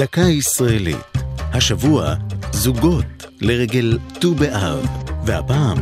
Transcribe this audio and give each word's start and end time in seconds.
דקה 0.00 0.20
ישראלית. 0.20 0.96
השבוע, 1.38 2.14
זוגות 2.52 3.26
לרגל 3.40 3.98
ט"ו 4.20 4.34
באב, 4.34 4.86
והפעם, 5.24 5.78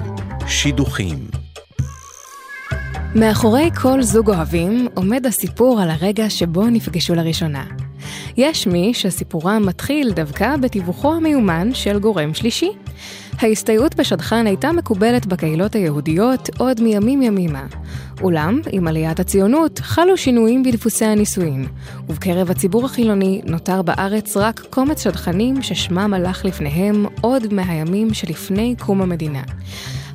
שידוכים. 0.47 1.29
מאחורי 3.15 3.71
כל 3.83 4.03
זוג 4.03 4.31
אוהבים 4.31 4.89
עומד 4.95 5.27
הסיפור 5.27 5.81
על 5.81 5.91
הרגע 5.91 6.31
שבו 6.31 6.67
נפגשו 6.67 7.15
לראשונה. 7.15 7.65
יש 8.37 8.67
מי 8.67 8.95
שסיפורם 8.95 9.63
מתחיל 9.67 10.13
דווקא 10.13 10.57
בתיווכו 10.57 11.15
המיומן 11.15 11.75
של 11.75 11.99
גורם 11.99 12.35
שלישי. 12.35 12.71
ההסתייעות 13.41 13.95
בשדכן 13.95 14.47
הייתה 14.47 14.73
מקובלת 14.73 15.27
בקהילות 15.27 15.75
היהודיות 15.75 16.51
עוד 16.59 16.81
מימים 16.81 17.23
ימימה. 17.23 17.67
אולם, 18.23 18.61
עם 18.73 18.89
עליית 18.89 19.21
הציונות, 19.21 19.79
חלו 19.79 20.17
שינויים 20.17 20.63
בדפוסי 20.63 21.05
הנישואין, 21.05 21.67
ובקרב 22.09 22.51
הציבור 22.51 22.85
החילוני 22.85 23.41
נותר 23.45 23.83
בארץ 23.83 24.37
רק 24.37 24.67
קומץ 24.71 25.05
שדכנים 25.05 25.63
ששמם 25.63 26.15
הלך 26.15 26.45
לפניהם 26.45 27.07
עוד 27.21 27.55
מהימים 27.55 28.15
שלפני 28.15 28.75
קום 28.79 29.03
המדינה. 29.03 29.43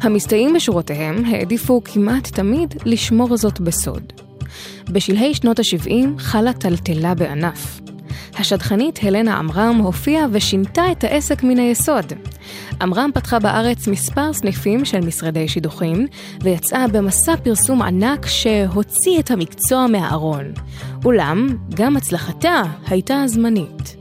המסתייעים 0.01 0.53
בשורותיהם 0.53 1.25
העדיפו 1.25 1.81
כמעט 1.83 2.27
תמיד 2.27 2.75
לשמור 2.85 3.37
זאת 3.37 3.59
בסוד. 3.59 4.22
בשלהי 4.89 5.33
שנות 5.33 5.59
ה-70 5.59 6.07
חלה 6.17 6.53
טלטלה 6.53 7.15
בענף. 7.15 7.81
השדכנית 8.39 8.99
הלנה 9.03 9.37
עמרם 9.37 9.75
הופיעה 9.83 10.25
ושינתה 10.31 10.91
את 10.91 11.03
העסק 11.03 11.43
מן 11.43 11.57
היסוד. 11.57 12.13
עמרם 12.81 13.09
פתחה 13.13 13.39
בארץ 13.39 13.87
מספר 13.87 14.33
סניפים 14.33 14.85
של 14.85 14.99
משרדי 14.99 15.47
שידוכים, 15.47 16.07
ויצאה 16.41 16.87
במסע 16.87 17.35
פרסום 17.35 17.81
ענק 17.81 18.25
שהוציא 18.27 19.19
את 19.19 19.31
המקצוע 19.31 19.87
מהארון. 19.87 20.53
אולם, 21.05 21.47
גם 21.75 21.97
הצלחתה 21.97 22.61
הייתה 22.87 23.23
זמנית. 23.25 23.95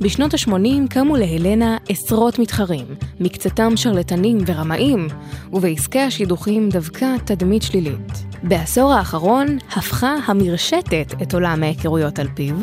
בשנות 0.00 0.34
ה-80 0.34 0.88
קמו 0.90 1.16
להלנה 1.16 1.76
עשרות 1.88 2.38
מתחרים, 2.38 2.86
מקצתם 3.20 3.76
שרלטנים 3.76 4.38
ורמאים, 4.46 5.08
ובעסקי 5.52 6.00
השידוכים 6.00 6.68
דווקא 6.68 7.16
תדמית 7.24 7.62
שלילית. 7.62 8.25
בעשור 8.48 8.92
האחרון 8.92 9.58
הפכה 9.76 10.14
המרשתת 10.26 11.14
את 11.22 11.34
עולם 11.34 11.62
ההיכרויות 11.62 12.18
על 12.18 12.28
פיו, 12.34 12.54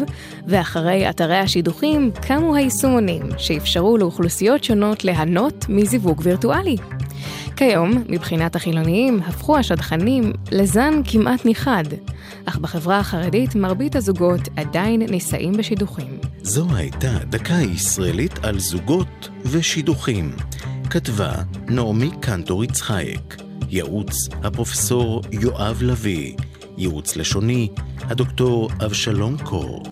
ואחרי 0.47 1.09
אתרי 1.09 1.37
השידוכים 1.37 2.11
קמו 2.27 2.55
היישומונים 2.55 3.23
שאפשרו 3.37 3.97
לאוכלוסיות 3.97 4.63
שונות 4.63 5.03
ליהנות 5.03 5.65
מזיווג 5.69 6.21
וירטואלי. 6.23 6.77
כיום, 7.55 8.03
מבחינת 8.09 8.55
החילוניים, 8.55 9.19
הפכו 9.27 9.57
השדכנים 9.57 10.33
לזן 10.51 11.01
כמעט 11.05 11.45
נכחד, 11.45 11.83
אך 12.45 12.57
בחברה 12.57 12.99
החרדית 12.99 13.55
מרבית 13.55 13.95
הזוגות 13.95 14.41
עדיין 14.55 15.01
נישאים 15.01 15.53
בשידוכים. 15.53 16.17
זו 16.41 16.65
הייתה 16.75 17.17
דקה 17.29 17.53
ישראלית 17.73 18.39
על 18.45 18.59
זוגות 18.59 19.29
ושידוכים. 19.45 20.31
כתבה 20.89 21.31
נעמי 21.67 22.09
קנטור 22.19 22.63
יצחייק. 22.63 23.42
ייעוץ 23.73 24.13
הפרופסור 24.43 25.21
יואב 25.31 25.79
לביא. 25.81 26.33
ייעוץ 26.77 27.15
לשוני 27.15 27.69
הדוקטור 28.01 28.69
אבשלום 28.85 29.37
קור. 29.37 29.83